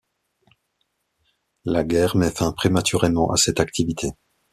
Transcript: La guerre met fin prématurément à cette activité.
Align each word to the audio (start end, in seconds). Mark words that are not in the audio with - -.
La 1.63 1.83
guerre 1.83 2.17
met 2.17 2.31
fin 2.31 2.53
prématurément 2.53 3.31
à 3.31 3.37
cette 3.37 3.59
activité. 3.59 4.13